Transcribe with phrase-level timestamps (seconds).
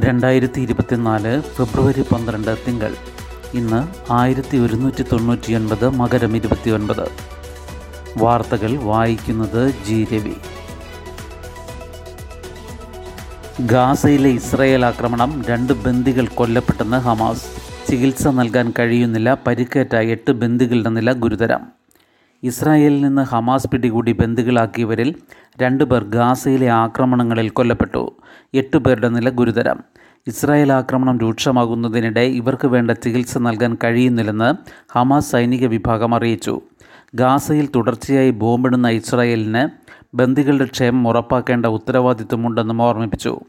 [0.00, 2.94] രണ്ടായിരത്തി ഇരുപത്തിനാല് ഫെബ്രുവരി പന്ത്രണ്ട് തിങ്കൾ.
[3.54, 7.08] ഇന്ന് ആയിരത്തി ഒരുന്നൂറ്റി തൊണ്ണൂറ്റിയൊൻപത് മകരം ഇരുപത്തിയൊൻപത്.
[8.18, 10.34] വാർത്തകൾ വായിക്കുന്നത് ജി രവി.
[13.60, 17.42] ഗാസയിലെ ഇസ്രയേൽ ആക്രമണം രണ്ട് ബന്ദികൾ കൊല്ലപ്പെട്ടെന്ന് ഹമാസ്.
[17.90, 21.77] ചികിത്സ നൽകാൻ കഴിയുന്നില്ല പരിക്കേറ്റ എട്ട് ബന്ദികളുടെ നില ഗുരുതരം.
[22.42, 25.14] ഇസ്രായേലിൽ നിന്ന് ഹമാസ് പിടികൂടി ബന്ദികളാക്കിയവരിൽ
[25.62, 28.16] രണ്ടുപേർ ഗാസയിലെ ആക്രമണങ്ങളിൽ കൊല്ലപ്പെട്ടു.
[28.54, 29.80] എട്ട് പേരുടെ നില ഗുരുതരം.
[30.26, 34.54] ഇസ്രായേൽ ആക്രമണം രൂക്ഷമാകുന്നതിനിടെ ഇവർക്ക് വേണ്ട ചികിത്സ നൽകാൻ കഴിയുന്നില്ലെന്ന്
[34.98, 36.60] ഹമാസ് സൈനിക വിഭാഗം അറിയിച്ചു.
[37.14, 39.68] ഗാസയിൽ തുടർച്ചയായി ബോംബിടുന്ന ഇസ്രായേലിന്
[40.16, 43.40] ബന്ദികളുടെ ക്ഷേമം ഉറപ്പാക്കേണ്ട ഉത്തരവാദിത്വമുണ്ടെന്നും ഓർമ്മിപ്പിച്ചു.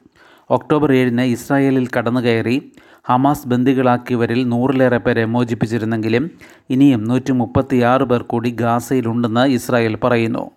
[0.50, 2.72] ഒക്ടോബർ ഏഴിന് ഇസ്രായേലിൽ കടന്നുകയറി
[3.04, 6.32] ഹമാസ് ബന്ദികളാക്കിയവരിൽ നൂറിലേറെ പേരെ മോചിപ്പിച്ചിരുന്നെങ്കിലും
[6.70, 10.52] ഇനിയും നൂറ്റി മുപ്പത്തിയാറ് പേർ കൂടി ഗാസയിലുണ്ടെന്ന് ഇസ്രായേൽ പറയുന്നു.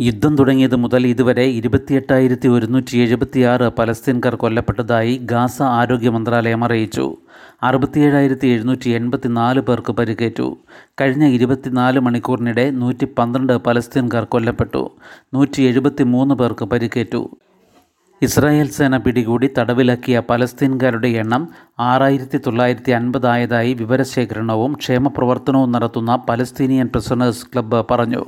[0.00, 7.16] യുദ്ധം തുടങ്ങിയത് മുതൽ ഇതുവരെ ഇരുപത്തിയെട്ടായിരത്തി ഒരുന്നൂറ്റി എഴുപത്തിയാറ് പലസ്തീൻകാർ കൊല്ലപ്പെട്ടതായി ഗാസ ആരോഗ്യ മന്ത്രാലയം അറിയിച്ചു.
[7.62, 10.56] അറുപത്തിയേഴായിരത്തി എഴുന്നൂറ്റി എൺപത്തിനാല് പേർക്ക് പരിക്കേറ്റു.
[11.00, 14.90] കഴിഞ്ഞ ഇരുപത്തിനാല് മണിക്കൂറിനിടെ നൂറ്റി പന്ത്രണ്ട് പലസ്തീൻകാർ കൊല്ലപ്പെട്ടു.
[15.34, 17.30] നൂറ്റി എഴുപത്തി മൂന്ന് പേർക്ക് പരിക്കേറ്റു.
[18.22, 21.42] ഇസ്രായേൽ സേന പിടികൂടി തടവിലാക്കിയ പലസ്തീൻകാരുടെ എണ്ണം
[21.80, 28.22] ആറായിരത്തി തൊള്ളായിരത്തി അൻപതായതായി വിവരശേഖരണവും ക്ഷേമപ്രവർത്തനവും നടത്തുന്ന പലസ്തീനിയൻ പ്രിസണേഴ്സ് ക്ലബ്ബ് പറഞ്ഞു.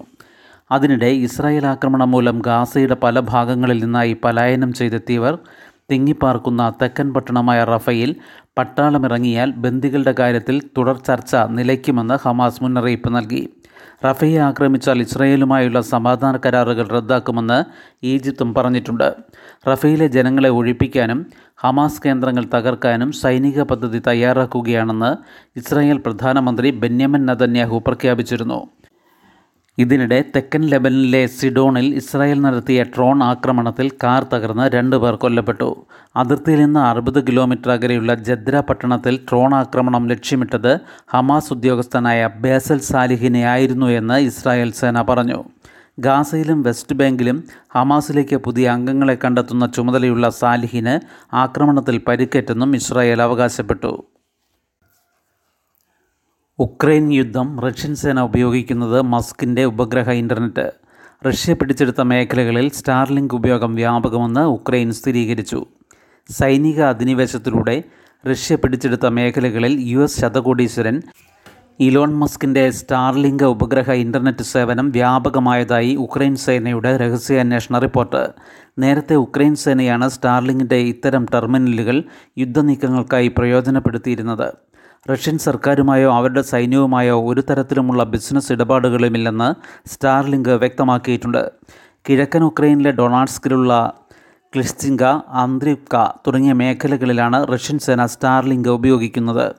[0.71, 5.39] അതിനിടെ ഇസ്രായേൽ ആക്രമണം മൂലം ഗാസയുടെ പല ഭാഗങ്ങളിൽ നിന്നായി പലായനം ചെയ്തെത്തിയവർ
[5.91, 8.17] തിങ്ങിപ്പാർക്കുന്ന തെക്കൻ പട്ടണമായ റഫയിൽ
[8.59, 13.43] പട്ടാളമിറങ്ങിയാൽ ബന്ദികളുടെ കാര്യത്തിൽ തുടർ ചർച്ച നിലയ്ക്കുമെന്ന് ഹമാസ് മുന്നറിയിപ്പ് നൽകി.
[14.05, 17.59] റഫയെ ആക്രമിച്ചാൽ ഇസ്രയേലുമായുള്ള സമാധാന കരാറുകൾ റദ്ദാക്കുമെന്ന്
[18.05, 19.15] ഈജിപ്തും പറഞ്ഞിട്ടുണ്ട്.
[19.69, 25.11] റഫയിലെ ജനങ്ങളെ ഒഴിപ്പിക്കാനും ഹമാസ് കേന്ദ്രങ്ങൾ തകർക്കാനും സൈനിക പദ്ധതി തയ്യാറാക്കുകയാണെന്ന്
[25.59, 28.61] ഇസ്രായേൽ പ്രധാനമന്ത്രി ബെന്യാമിൻ നദന്യാഹു പ്രഖ്യാപിച്ചിരുന്നു.
[29.83, 35.69] ഇതിനിടെ തെക്കൻ ലെബനിലെ സിഡോണിൽ ഇസ്രായേൽ നടത്തിയ ഡ്രോൺ ആക്രമണത്തിൽ കാർ തകർന്ന് രണ്ട് പേർ കൊല്ലപ്പെട്ടു.
[36.17, 40.73] അതിർത്തിയിൽ നിന്ന് അറുപത് കിലോമീറ്റർ അകലെയുള്ള ജദ്ര പട്ടണത്തിൽ ഡ്രോൺ ആക്രമണം ലക്ഷ്യമിട്ടത്
[41.15, 45.41] ഹമാസ് ഉദ്യോഗസ്ഥനായ ബേസൽ സാലിഹിനെ ആയിരുന്നു എന്ന് ഇസ്രായേൽ സേന പറഞ്ഞു.
[45.99, 47.39] ഗാസയിലും വെസ്റ്റ് ബാങ്കിലും
[47.75, 50.95] ഹമാസിലേക്ക് പുതിയ അംഗങ്ങളെ കണ്ടെത്തുന്ന ചുമതലയുള്ള സാലിഹിന്
[51.45, 53.93] ആക്രമണത്തിൽ പരിക്കേറ്റെന്നും ഇസ്രായേൽ അവകാശപ്പെട്ടു.
[56.63, 60.73] ഉക്രൈൻ യുദ്ധം റഷ്യൻ സേന ഉപയോഗിക്കുന്നത് മസ്കിന്റെ ഉപഗ്രഹ ഇന്റർനെറ്റ്
[61.27, 65.67] റഷ്യ പിടിച്ചെടുത്ത മേഖലകളിൽ സ്റ്റാർലിങ്ക് ഉപയോഗം വ്യാപകമെന്ന് ഉക്രൈൻ സ്ഥിരീകരിച്ചു.
[66.31, 67.83] സൈനിക അധിനിവേശത്തിലൂടെ
[68.31, 71.03] റഷ്യ പിടിച്ചെടുത്ത മേഖലകളിൽ യു എസ് ശതകോടീശ്വരൻ
[71.81, 78.23] ഇലോൺ മസ്കിന്റെ സ്റ്റാർലിങ്ക് ഉപഗ്രഹ ഇന്റർനെറ്റ് സേവനം വ്യാപകമായതായി ഉക്രൈൻ സേനയുടെ രഹസ്യാന്വേഷണ റിപ്പോർട്ട്.
[78.79, 82.05] നേരത്തെ ഉക്രൈൻ സേനയാണ് സ്റ്റാർലിങ്ങിന്റെ ഇത്തരം ടെർമിനലുകൾ
[82.39, 84.53] യുദ്ധനീക്കങ്ങൾക്കായി പ്രയോജനപ്പെടുത്തിയിരുന്നത്.
[85.11, 89.49] റഷ്യൻ സർക്കാരുമായോ അവരുടെ സൈന്യവുമായോ ഒരു തരത്തിലുമുള്ള ബിസിനസ് ഇടപാടുകളുമില്ലെന്ന്
[89.89, 91.51] സ്റ്റാർലിങ്ക് വ്യക്തമാക്കിയിട്ടുണ്ട്.
[92.09, 93.93] കിഴക്കൻ ഉക്രൈനിലെ ഡൊണാൾഡ്സ്കിലുള്ള
[94.57, 99.55] ക്ലിസ്റ്റിങ്ക അന്ത്രിപ്ക തുടങ്ങിയ മേഖലകളിലാണ് റഷ്യൻ സേന സ്റ്റാർലിങ്ക് ഉപയോഗിക്കുന്നത്.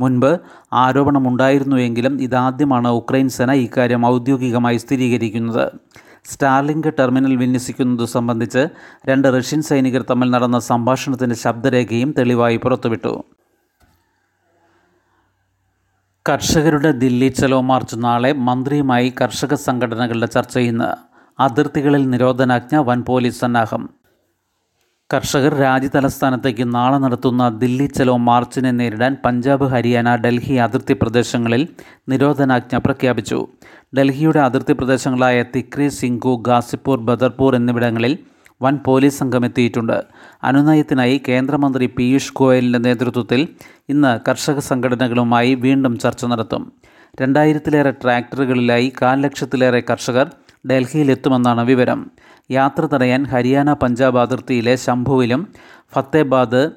[0.00, 0.38] മുൻപ്
[0.72, 5.72] ആരോപണമുണ്ടായിരുന്നുവെങ്കിലും ഇതാദ്യമാണ് ഉക്രൈൻ സേന ഇക്കാര്യം ഔദ്യോഗികമായി സ്ഥിരീകരിക്കുന്നത്.
[6.24, 8.68] സ്റ്റാർലിങ്ക് ടെർമിനൽ വിന്യസിക്കുന്നത് സംബന്ധിച്ച്
[9.08, 13.24] രണ്ട് റഷ്യൻ സൈനികർ തമ്മിൽ നടന്ന സംഭാഷണത്തിന്റെ ശബ്ദരേഖയും തെളിവായി പുറത്തുവിട്ടു.
[16.28, 20.88] കർഷകരുടെ ദില്ലി ചലോ മാർച്ച് നാളെ മന്ത്രിയുമായി കർഷക സംഘടനകളുടെ ചർച്ച ഇന്ന്.
[21.40, 23.88] അതിർത്തികളിൽ നിരോധനാജ്ഞ വൻ പോലീസ് സന്നാഹം.
[25.14, 31.68] കർഷകർ രാജ്യതലസ്ഥാനത്തേക്ക് നാളെ നടത്തുന്ന ദില്ലി ചലോ മാർച്ചിനെ നേരിടാൻ പഞ്ചാബ് ഹരിയാന ഡൽഹി അതിർത്തി പ്രദേശങ്ങളിൽ
[32.08, 33.46] നിരോധനാജ്ഞ പ്രഖ്യാപിച്ചു.
[33.98, 38.18] ഡൽഹിയുടെ അതിർത്തി പ്രദേശങ്ങളായ തിക്രി സിംഗു ഗാസിപ്പൂർ ബദർപൂർ എന്നിവിടങ്ങളിൽ
[38.62, 40.04] വൻ പോലീസ് സംഘം എത്തിയിട്ടുണ്ട്.
[40.42, 43.48] അനുനയത്തിനായി കേന്ദ്രമന്ത്രി പീയൂഷ് ഗോയലിന്റെ നേതൃത്വത്തിൽ
[43.88, 46.72] ഇന്ന് കർഷക സംഘടനകളുമായി വീണ്ടും ചർച്ച നടത്തും.
[47.20, 50.30] രണ്ടായിരത്തിലേറെ ട്രാക്ടറുകളിലായി കാൽ ലക്ഷത്തിലേറെ കർഷകർ
[50.70, 52.10] ഡൽഹിയിലെത്തുമെന്നാണ് വിവരം.
[52.50, 55.48] യാത്ര തടയാൻ ഹരിയാന പഞ്ചാബ് അതിർത്തിയിലെ ശംഭുവിലും
[55.94, 56.70] ഫത്തേബാദ്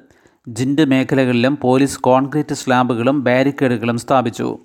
[0.48, 4.58] ജിൻഡ് മേഖലകളിലും പോലീസ് കോൺക്രീറ്റ് സ്ലാബുകളും ബാരിക്കേഡുകളും സ്ഥാപിച്ചു.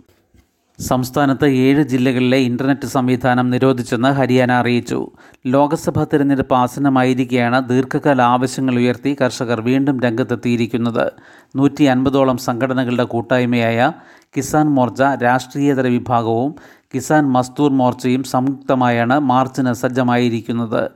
[0.80, 5.10] സംസ്ഥാനത്ത് ഏഴ് ജില്ലകളിലെ ഇന്റർനെറ്റ് സംവിധാനം നിരോധിച്ചെന്ന് ഹരിയാന അറിയിച്ചു.
[5.48, 11.12] ലോക്സഭാ തിരഞ്ഞെടുപ്പ് ആസന്നമായിരിക്കെയാണ് ദീർഘകാല ആവശ്യങ്ങൾ ഉയർത്തി കർഷകർ വീണ്ടും രംഗത്തെത്തിയിരിക്കുന്നത്.
[11.56, 13.92] നൂറ്റി അൻപതോളം സംഘടനകളുടെ കൂട്ടായ്മയായ
[14.38, 16.56] കിസാൻ മോർച്ച രാഷ്ട്രീയേതര വിഭാഗവും
[16.96, 20.92] കിസാൻ മസ്ദൂർ മോർച്ചയും സംയുക്തമായാണ് മാർച്ചിന് സജ്ജമായിരിക്കുന്നത്.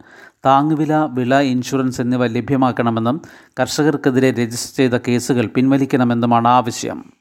[0.45, 3.21] താങ്ങുവില വിള ഇൻഷുറൻസ് എന്നിവ ലഭ്യമാക്കണമെന്നും
[3.59, 7.20] കർഷകർക്കെതിരെ രജിസ്റ്റർ ചെയ്ത കേസുകൾ പിൻവലിക്കണമെന്നുമാണ് ആവശ്യം.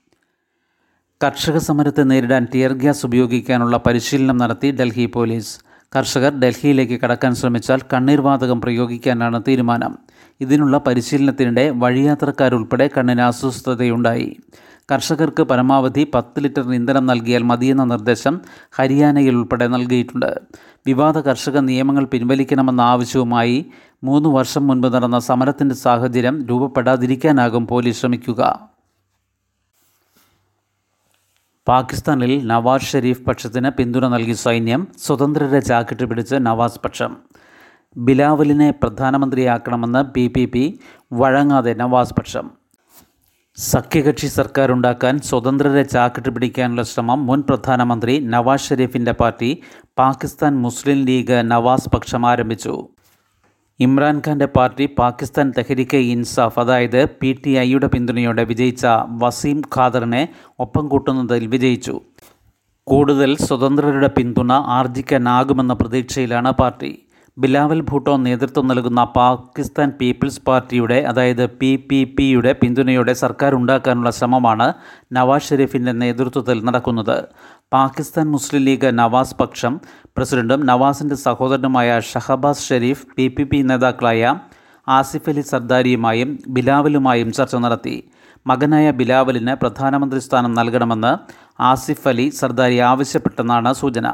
[1.22, 5.58] കർഷക സമരത്തെ നേരിടാൻ ടിയർ ഗ്യാസ് ഉപയോഗിക്കാനുള്ള പരിശീലനം നടത്തി ഡൽഹി പോലീസ്.
[5.96, 9.98] കർഷകർ ഡൽഹിയിലേക്ക് കടക്കാൻ ശ്രമിച്ചാൽ കണ്ണീർവാതകം പ്രയോഗിക്കാനാണ് തീരുമാനം.
[10.40, 14.36] ഇതിനുള്ള പരിശീലനത്തിനിടെ വഴിയാത്രക്കാരുൾപ്പെടെ കണ്ണിന് അസ്വസ്ഥതയുണ്ടായി.
[14.92, 18.40] കർഷകർക്ക് പരമാവധി പത്ത് ലിറ്റർ ഇന്ധനം നൽകിയാൽ മതിയെന്ന നിർദ്ദേശം
[18.72, 20.40] ഹരിയാനയിൽ ഉൾപ്പെടെ നൽകിയിട്ടുണ്ട്.
[20.86, 23.66] വിവാദ കർഷക നിയമങ്ങൾ പിൻവലിക്കണമെന്ന ആവശ്യവുമായി
[24.04, 28.69] മൂന്ന് വർഷം മുൻപ് നടന്ന സമരത്തിന്റെ സാഹചര്യം രൂപപ്പെടാതിരിക്കാനാകും പോലീസ് ശ്രമിക്കുക.
[31.68, 37.16] പാകിസ്ഥാനിൽ നവാസ് ഷെരീഫ് പക്ഷത്തിന് പിന്തുണ നൽകി സൈന്യം സ്വതന്ത്രരെ ജാക്കറ്റ് പിടിച്ച് നവാസ് പക്ഷം.
[37.96, 40.80] ബിലാവലിനെ പ്രധാനമന്ത്രിയാക്കണമെന്ന് പി പി പി
[41.12, 42.50] വഴങ്ങാതെ നവാസ് പക്ഷം.
[43.56, 49.62] സഖ്യകക്ഷി സർക്കാരുണ്ടാക്കാൻ സ്വതന്ത്രരെ ചാക്കിട്ട് പിടിക്കാനുള്ള ശ്രമം മുൻ പ്രധാനമന്ത്രി നവാസ് ഷെരീഫിന്റെ പാർട്ടി
[49.98, 52.88] പാകിസ്ഥാൻ മുസ്ലിം ലീഗ് നവാസ് പക്ഷം ആരംഭിച്ചു.
[53.84, 58.86] ഇമ്രാൻഖാന്റെ പാർട്ടി പാകിസ്ഥാൻ തെഹരിക്കെ ഇൻസാഫ് അതായത് പി ടി ഐയുടെ പിന്തുണയോടെ വിജയിച്ച
[59.22, 60.28] വസീം ഖാദറിനെ
[60.60, 61.94] ഒപ്പം കൂട്ടുന്നതിൽ വിജയിച്ചു.
[62.86, 66.92] കൂടുതൽ സ്വതന്ത്രരുടെ പിന്തുണ ആർജിക്കാനാകുമെന്ന പ്രതീക്ഷയിലാണ് പാർട്ടി.
[67.38, 74.72] ബിലാവൽ ഭൂട്ടോ നേതൃത്വം നൽകുന്ന പാകിസ്ഥാൻ പീപ്പിൾസ് പാർട്ടിയുടെ അതായത് പി പി പിയുടെ പിന്തുണയോടെ സർക്കാർ ഉണ്ടാക്കാനുള്ള ശ്രമമാണ്
[75.12, 77.28] നവാസ് ഷെരീഫിന്റെ നേതൃത്വത്തിൽ നടക്കുന്നത്.
[77.74, 79.72] പാകിസ്ഥാൻ മുസ്ലിം ലീഗ് നവാസ് പക്ഷം
[80.16, 84.32] പ്രസിഡന്റും നവാസിന്റെ സഹോദരനുമായ Shahbaz Sharif P P P നേതാക്കളായ
[84.86, 87.94] ആസിഫ് അലി സർദാരിയുമായും ബിലാവലുമായും ചർച്ച നടത്തി.
[88.46, 91.12] മകനായ ബിലാവലിന് പ്രധാനമന്ത്രി സ്ഥാനം നൽകണമെന്ന്
[91.70, 94.06] ആസിഫ് അലി സർദാരി ആവശ്യപ്പെട്ടെന്നാണ് സൂചന.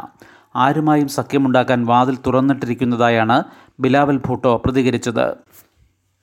[0.64, 3.38] ആരുമായും സഖ്യമുണ്ടാക്കാൻ വാതിൽ തുറന്നിട്ടിരിക്കുന്നതായാണ്
[3.80, 5.26] ബിലാവൽ ഭൂട്ടോ പ്രതികരിച്ചത്.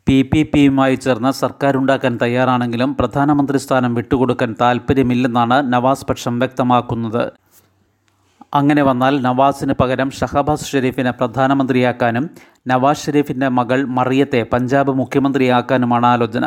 [0.07, 7.23] പി പി പിയുമായി ചേർന്ന് സർക്കാരുണ്ടാക്കാൻ തയ്യാറാണെങ്കിലും പ്രധാനമന്ത്രി സ്ഥാനം വിട്ടുകൊടുക്കാൻ താൽപ്പര്യമില്ലെന്നാണ് നവാസ് പക്ഷം വ്യക്തമാക്കുന്നത്.
[8.53, 12.29] അങ്ങനെ വന്നാൽ നവാസിന് പകരം ഷഹബാസ് ഷെരീഫിനെ പ്രധാനമന്ത്രിയാക്കാനും
[12.67, 16.45] നവാസ് ഷെരീഫിന്റെ മകൾ മറിയത്തെ പഞ്ചാബ് മുഖ്യമന്ത്രിയാക്കാനുമാണ് ആലോചന.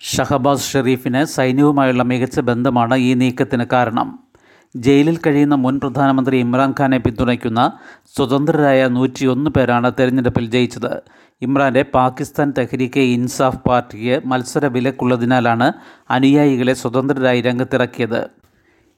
[0.00, 4.29] ഷഹബാസ് ഷെരീഫിന് സൈന്യവുമായുള്ള മികച്ച ബന്ധമാണ് ഈ നീക്കത്തിന് കാരണം.
[4.76, 7.72] ജയിലിൽ കഴിയുന്ന മുൻ പ്രധാനമന്ത്രി ഇമ്രാൻഖാനെ പിന്തുണയ്ക്കുന്ന
[8.16, 11.02] സ്വതന്ത്രരായ നൂറ്റിയൊന്ന് പേരാണ് തെരഞ്ഞെടുപ്പിൽ ജയിച്ചത്.
[11.42, 15.72] ഇമ്രാന്റെ പാകിസ്ഥാൻ തെഹ്രീക്കെ ഇൻസാഫ് പാർട്ടിക്ക് മത്സര വിലക്കുള്ളതിനാലാണ്
[16.10, 18.30] അനുയായികളെ സ്വതന്ത്രരായി രംഗത്തിറക്കിയത്.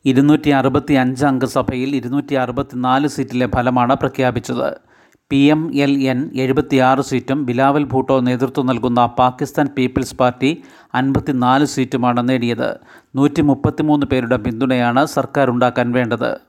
[0.05, 4.92] ഇരുന്നൂറ്റി അറുപത്തി അഞ്ച് അംഗസഭയിൽ ഇരുന്നൂറ്റി അറുപത്തിനാല് സീറ്റിലെ ഫലമാണ് പ്രഖ്യാപിച്ചത്.
[5.33, 10.63] പി എം എൽ എൻ എഴുപത്തിയാറ് സീറ്റും ബിലാവൽ ഭൂട്ടോ നേതൃത്വം നൽകുന്ന പാകിസ്ഥാൻ പീപ്പിൾസ് പാർട്ടി
[10.95, 12.81] അൻപത്തിനാല് സീറ്റുമാണ് നേടിയത്.
[13.17, 16.41] നൂറ്റി മുപ്പത്തിമൂന്ന് പേരുടെ പിന്തുണയാണ് സർക്കാർ ഉണ്ടാക്കാൻ വേണ്ടത്.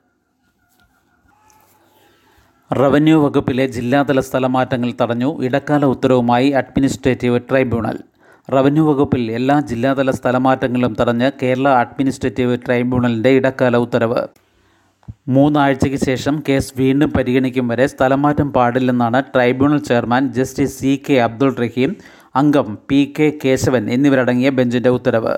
[2.74, 5.44] റവന്യൂ വകുപ്പിലെ ജില്ലാതല സ്ഥലമാറ്റങ്ങൾ തടഞ്ഞു.
[5.44, 8.00] ഇടക്കാല ഉത്തരവുമായി അഡ്മിനിസ്ട്രേറ്റീവ് ട്രൈബ്യൂണൽ.
[8.54, 14.28] റവന്യൂ വകുപ്പിൽ എല്ലാ ജില്ലാതല സ്ഥലമാറ്റങ്ങളും തടഞ്ഞ് കേരള അഡ്മിനിസ്ട്രേറ്റീവ് ട്രൈബ്യൂണലിന്റെ ഇടക്കാല ഉത്തരവ്.
[15.28, 21.96] മൂന്നാഴ്ചയ്ക്ക് ശേഷം കേസ് വീണ്ടും പരിഗണിക്കും വരെ സ്ഥലമാറ്റം പാടില്ലെന്നാണ് tribunal chairman justice C K Abdul Rahim
[22.36, 25.38] അംഗം പി കെ കേശവൻ എന്നിവരടങ്ങിയ ബെഞ്ചിന്റെ ഉത്തരവ്.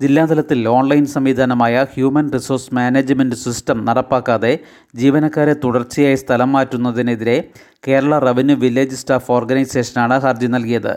[0.00, 4.58] ജില്ലാതലത്തിൽ ഓൺലൈൻ സംവിധാനമായ ഹ്യൂമൻ റിസോഴ്സ് മാനേജ്മെന്റ് സിസ്റ്റം നടപ്പാക്കാതെ
[4.94, 7.48] ജീവനക്കാരെ തുടർച്ചയായി സ്ഥലം മാറ്റുന്നതിനെതിരെ
[7.88, 10.94] കേരള റവന്യൂ വില്ലേജ് സ്റ്റാഫ് ഓർഗനൈസേഷനാണ് ഹർജി നൽകിയത്.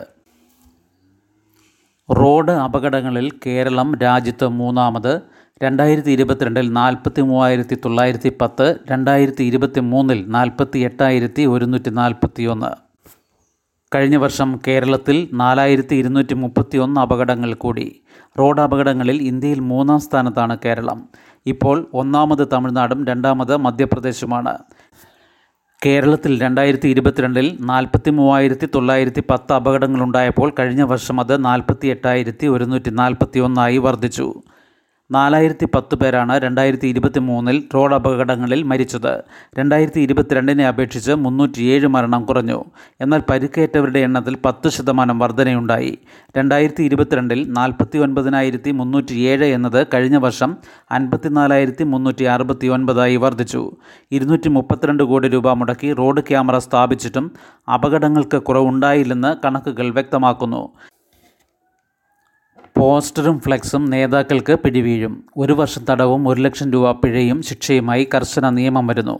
[2.08, 5.22] റോഡ് അപകടങ്ങളിൽ കേരളം രാജ്യത്ത് മൂന്നാമത്
[5.62, 12.70] രണ്ടായിരത്തി ഇരുപത്തിരണ്ടിൽ നാൽപ്പത്തി മൂവായിരത്തി തൊള്ളായിരത്തി പത്ത് രണ്ടായിരത്തി ഇരുപത്തി മൂന്നിൽ നാൽപ്പത്തി എട്ടായിരത്തി ഒരുന്നൂറ്റി നാൽപ്പത്തി ഒന്ന്
[13.94, 18.02] കഴിഞ്ഞ വർഷം കേരളത്തിൽ നാലായിരത്തി ഇരുന്നൂറ്റി മുപ്പത്തി ഒന്ന് അപകടങ്ങൾ കൂടി.
[18.38, 21.08] റോഡ് അപകടങ്ങളിൽ ഇന്ത്യയിൽ മൂന്നാം സ്ഥാനത്താണ് കേരളം.
[21.46, 24.58] ഇപ്പോൾ ഒന്നാമത് തമിഴ്നാടും രണ്ടാമത് മധ്യപ്രദേശുമാണ്.
[25.86, 33.40] കേരളത്തിൽ രണ്ടായിരത്തി ഇരുപത്തിരണ്ടിൽ നാൽപ്പത്തി മൂവായിരത്തി തൊള്ളായിരത്തി പത്ത് അപകടങ്ങളുണ്ടായപ്പോൾ കഴിഞ്ഞ വർഷം അത് നാൽപ്പത്തി എട്ടായിരത്തി ഒരുന്നൂറ്റി നാൽപ്പത്തി
[33.40, 34.39] ഒന്നായി വർദ്ധിച്ചു.
[35.12, 39.22] നാലായിരത്തി പത്ത് പേരാണ് രണ്ടായിരത്തി ഇരുപത്തി മൂന്നിൽ റോഡ് അപകടങ്ങളിൽ മരിച്ചത്.
[39.58, 42.64] രണ്ടായിരത്തി ഇരുപത്തിരണ്ടിനെ അപേക്ഷിച്ച് മുന്നൂറ്റിയേഴ് മരണം കുറഞ്ഞു.
[43.00, 45.98] എന്നാൽ പരിക്കേറ്റവരുടെ എണ്ണത്തിൽ പത്ത് ശതമാനം വർധനയുണ്ടായി.
[46.36, 50.56] രണ്ടായിരത്തി ഇരുപത്തിരണ്ടിൽ നാൽപ്പത്തി ഒൻപതിനായിരത്തി മുന്നൂറ്റിയേഴ് എന്നത് കഴിഞ്ഞ വർഷം
[50.90, 53.72] അൻപത്തിനാലായിരത്തി മുന്നൂറ്റി അറുപത്തി ഒൻപതായി വർദ്ധിച്ചു.
[54.12, 57.30] ഇരുന്നൂറ്റി മുപ്പത്തിരണ്ട് കോടി രൂപ മുടക്കി റോഡ് ക്യാമറ സ്ഥാപിച്ചിട്ടും
[57.74, 60.70] അപകടങ്ങൾക്ക് കുറവുണ്ടായില്ലെന്ന് കണക്കുകൾ വ്യക്തമാക്കുന്നു.
[62.80, 65.24] പോസ്റ്ററും ഫ്ലെക്സും നേതാക്കൾക്ക് പിടിവീഴും.
[65.36, 69.18] ഒരു വർഷം തടവും ഒരു ലക്ഷം രൂപ പിഴയും ശിക്ഷയുമായി കർശന നിയമം വരുന്നു.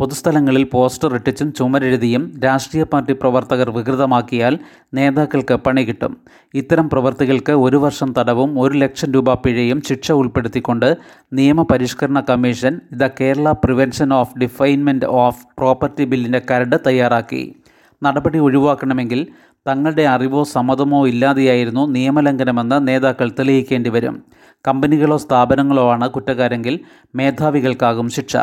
[0.00, 4.58] പൊതുസ്ഥലങ്ങളിൽ പോസ്റ്റർ ഇട്ടിച്ചും ചുമരെഴുതിയും രാഷ്ട്രീയ പാർട്ടി പ്രവർത്തകർ വികൃതമാക്കിയാൽ
[4.94, 6.16] നേതാക്കൾക്ക് പണി കിട്ടും.
[6.54, 10.96] ഇത്തരം പ്രവർത്തികൾക്ക് ഒരു വർഷം തടവും ഒരു ലക്ഷം രൂപ പിഴയും ശിക്ഷ ഉൾപ്പെടുത്തിക്കൊണ്ട്
[11.32, 17.54] നിയമപരിഷ്കരണ commission the Kerala prevention of defacement of property ബില്ലിന്റെ കരട് തയ്യാറാക്കി.
[18.02, 19.26] നടപടി ഒഴിവാക്കണമെങ്കിൽ
[19.66, 24.22] തങ്ങളുടെ അറിവോ സമ്മതമോ ഇല്ലാതെയായിരുന്നു നിയമലംഘനമെന്ന് നേതാക്കൾ തെളിയിക്കേണ്ടി വരും
[24.68, 26.80] കമ്പനികളോ സ്ഥാപനങ്ങളോ ആണ് കുറ്റക്കാരെങ്കിൽ
[27.14, 28.36] മേധാവികൾക്കാകും ശിക്ഷ.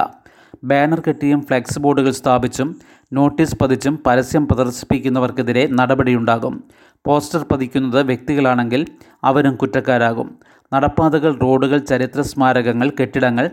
[0.63, 2.75] ബാനർ കെട്ടിയും ഫ്ലെക്സ് ബോർഡുകൾ സ്ഥാപിച്ചും
[3.13, 6.63] നോട്ടീസ് പതിച്ചും പരസ്യം പ്രദർശിപ്പിക്കുന്നവർക്കെതിരെ നടപടിയുണ്ടാകും.
[7.05, 8.85] പോസ്റ്റർ പതിക്കുന്നത് വ്യക്തികളാണെങ്കിൽ
[9.23, 10.39] അവരും കുറ്റക്കാരാകും.
[10.73, 13.49] നടപ്പാതകൾ റോഡുകൾ ചരിത്ര സ്മാരകങ്ങൾ കെട്ടിടങ്ങൾ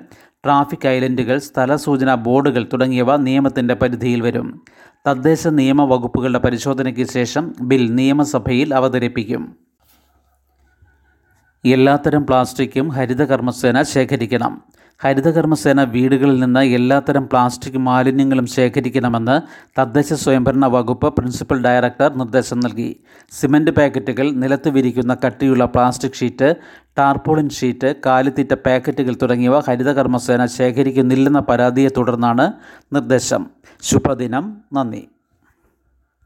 [0.47, 4.65] ട്രാഫിക് ഐലൻഡുകൾ സ്ഥലസൂചന ബോർഡുകൾ തുടങ്ങിയവ നിയമത്തിന്റെ പരിധിയിൽ വരും.
[5.07, 9.57] തദ്ദേശ നിയമ വകുപ്പുകളുടെ പരിശോധനയ്ക്ക് ശേഷം ബിൽ നിയമസഭയിൽ അവതരിപ്പിക്കും.
[11.65, 14.63] എല്ലാത്തരം പ്ലാസ്റ്റിക്കും ഹരിതകർമ്മസേന ശേഖരിക്കണം.
[15.03, 19.41] ഹരിതകർമ്മസേന വീടുകളിൽ നിന്ന് എല്ലാത്തരം പ്ലാസ്റ്റിക് മാലിന്യങ്ങളും ശേഖരിക്കണമെന്ന്
[19.81, 22.97] തദ്ദേശ സ്വയംഭരണ വകുപ്പ് പ്രിൻസിപ്പൽ ഡയറക്ടർ നിർദ്ദേശം നൽകി.
[23.31, 26.55] സിമന്റ് പാക്കറ്റുകൾ നിലത്ത് വിരിക്കുന്ന കട്ടിയുള്ള പ്ലാസ്റ്റിക് ഷീറ്റ്
[26.99, 32.53] ടാർപോളിൻ ഷീറ്റ് കാലിത്തീറ്റ പാക്കറ്റുകൾ തുടങ്ങിയവ ഹരിതകർമ്മസേന ശേഖരിക്കുന്നില്ലെന്ന പരാതിയെ തുടർന്നാണ്
[32.93, 33.47] നിർദ്ദേശം.
[33.83, 34.57] ശുഭദിനം.
[34.73, 35.09] നന്ദി.